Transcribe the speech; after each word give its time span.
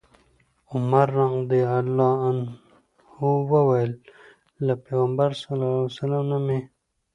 عمر 0.71 1.07
رضي 1.33 1.61
الله 1.79 2.11
عنه 2.27 2.49
وويل: 3.51 3.91
له 4.65 4.73
پيغمبر 4.85 5.29
عليه 5.49 5.75
السلام 5.89 6.23
نه 6.31 6.37
مي 6.45 6.59